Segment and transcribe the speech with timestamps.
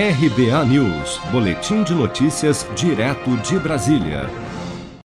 [0.00, 4.30] RBA News, Boletim de Notícias, direto de Brasília.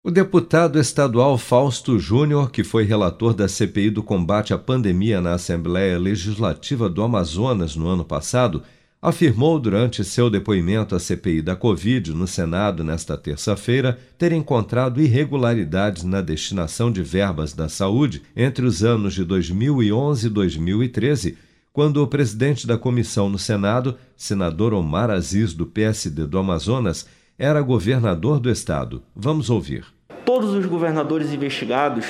[0.03, 5.35] O deputado estadual Fausto Júnior, que foi relator da CPI do combate à pandemia na
[5.35, 8.65] Assembleia Legislativa do Amazonas no ano passado,
[9.01, 16.03] afirmou durante seu depoimento à CPI da Covid no Senado nesta terça-feira ter encontrado irregularidades
[16.03, 21.39] na destinação de verbas da saúde entre os anos de 2011 e 2013
[21.73, 27.07] quando o presidente da comissão no Senado, senador Omar Aziz, do PSD do Amazonas,
[27.39, 29.03] era governador do estado.
[29.15, 29.85] Vamos ouvir.
[30.25, 32.07] Todos os governadores investigados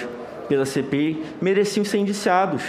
[0.48, 2.62] pela CPI mereciam ser indiciados.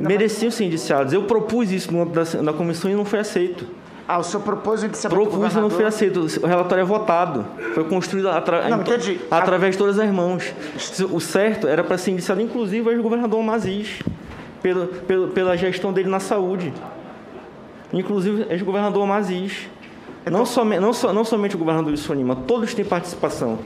[0.00, 1.12] Mereciam ser indiciados.
[1.12, 1.90] Eu propus isso
[2.42, 3.64] na comissão e não foi aceito.
[4.06, 6.26] Ah, o senhor propôs o indiciamento Propus e não foi aceito.
[6.42, 7.44] O relatório é votado.
[7.74, 8.68] Foi construído atra...
[8.68, 8.82] não,
[9.30, 10.52] através de todas as mãos.
[11.12, 14.00] O certo era para ser indiciado, inclusive, o governador Maziz
[14.62, 16.72] pelo, pelo, pela gestão dele na saúde.
[17.92, 19.68] Inclusive, ex-governador Maziz.
[20.30, 23.58] Não, some, não, so, não somente o governador de Sonima, todos têm participação.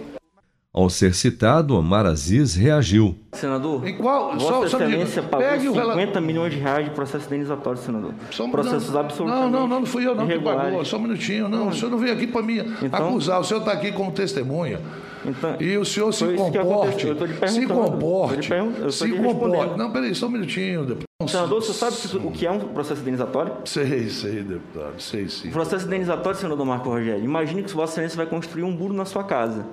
[0.75, 3.15] Ao ser citado, Omar Aziz reagiu.
[3.33, 6.23] Senador, em qual, Vossa só, Excelência pagou pegue 50 o...
[6.23, 8.15] milhões de reais de processo indenizatório, senador.
[8.31, 10.83] Só, Processos não, absolutamente Não, não, não, não fui eu não que pagou.
[10.83, 11.47] Só um minutinho.
[11.47, 13.39] Não, o senhor não veio aqui para me então, acusar.
[13.39, 14.81] O senhor está aqui como testemunha.
[15.25, 17.07] Então, e o senhor se comporte.
[17.49, 18.49] Se comporte.
[18.91, 19.79] Se comporte.
[19.79, 21.07] Não, peraí, só um minutinho, deputado.
[21.29, 23.55] Senador, você sabe o que é um processo indenizatório?
[23.65, 25.49] Sei, sei, deputado, sei sim.
[25.49, 29.05] O processo indenizatório, senador Marco Rogério, imagine que Vossa Excelência vai construir um muro na
[29.05, 29.65] sua casa.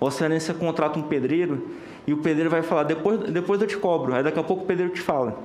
[0.00, 1.68] Vossa Excelência contrata um pedreiro
[2.06, 4.14] e o pedreiro vai falar, depois, depois eu te cobro.
[4.14, 5.38] Aí daqui a pouco o pedreiro te fala,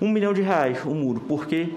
[0.00, 1.70] um milhão de reais o muro, porque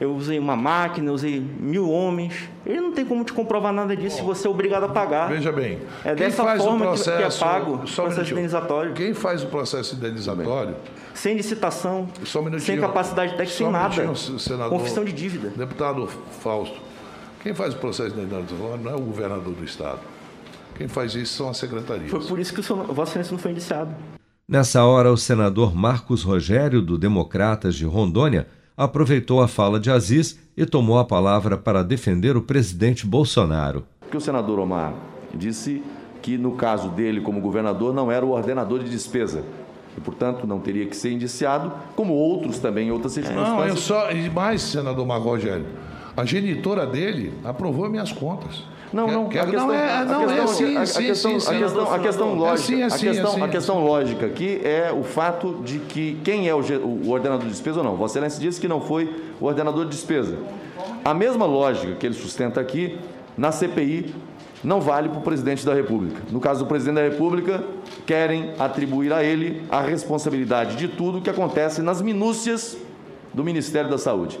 [0.00, 2.48] eu usei uma máquina, eu usei mil homens.
[2.64, 5.28] Ele não tem como te comprovar nada disso se você é obrigado a pagar.
[5.28, 5.78] Veja bem.
[6.02, 8.94] É dessa forma processo, que, é pago o processo indenizatório.
[8.94, 10.74] Quem faz o processo indenizatório.
[11.12, 14.14] Sem licitação, um sem capacidade técnica, sem nada.
[14.14, 15.50] Senador, confissão de dívida.
[15.54, 16.08] Deputado
[16.40, 16.80] Fausto,
[17.42, 20.00] quem faz o processo indenizatório não é o governador do Estado.
[20.76, 22.10] Quem faz isso são as secretarias.
[22.10, 23.94] Foi por isso que o senhor, Vossa Excelência não foi indiciado.
[24.48, 28.46] Nessa hora, o senador Marcos Rogério, do Democratas de Rondônia,
[28.80, 33.84] aproveitou a fala de Aziz e tomou a palavra para defender o presidente Bolsonaro.
[34.10, 34.94] Que o senador Omar
[35.34, 35.82] disse
[36.22, 39.44] que, no caso dele como governador, não era o ordenador de despesa.
[39.98, 43.54] E, portanto, não teria que ser indiciado, como outros também em outras circunstâncias.
[43.54, 44.10] Não, eu só.
[44.12, 45.66] E mais, senador Marco Rogério,
[46.16, 48.64] a genitora dele aprovou minhas contas.
[48.92, 51.58] Não, não, a questão, não é, não é assim, a, sim, questão, sim, sim, a
[51.58, 55.04] questão, a questão lógica, é assim, a questão, assim, a questão lógica aqui é o
[55.04, 57.94] fato de que quem é o, o ordenador de despesa ou não.
[57.94, 60.36] Vossa Excelência disse que não foi o ordenador de despesa.
[61.04, 62.98] A mesma lógica que ele sustenta aqui
[63.38, 64.12] na CPI
[64.62, 66.20] não vale para o presidente da República.
[66.30, 67.64] No caso do presidente da República,
[68.04, 72.76] querem atribuir a ele a responsabilidade de tudo o que acontece nas minúcias
[73.32, 74.38] do Ministério da Saúde.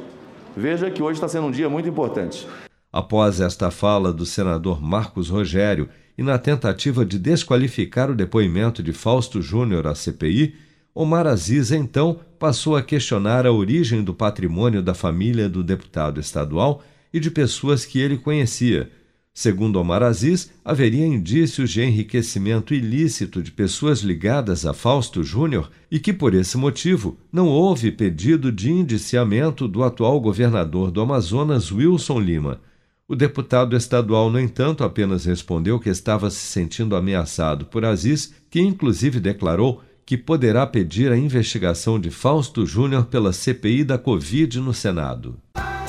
[0.56, 2.46] Veja que hoje está sendo um dia muito importante.
[2.92, 8.92] Após esta fala do senador Marcos Rogério e na tentativa de desqualificar o depoimento de
[8.92, 10.56] Fausto Júnior à CPI,
[10.92, 16.82] Omar Aziz então passou a questionar a origem do patrimônio da família do deputado estadual
[17.12, 18.90] e de pessoas que ele conhecia.
[19.32, 26.00] Segundo Omar Aziz, haveria indícios de enriquecimento ilícito de pessoas ligadas a Fausto Júnior e
[26.00, 32.18] que, por esse motivo, não houve pedido de indiciamento do atual governador do Amazonas, Wilson
[32.18, 32.60] Lima.
[33.10, 38.60] O deputado estadual, no entanto, apenas respondeu que estava se sentindo ameaçado por Aziz, que
[38.60, 44.72] inclusive declarou que poderá pedir a investigação de Fausto Júnior pela CPI da Covid no
[44.72, 45.36] Senado.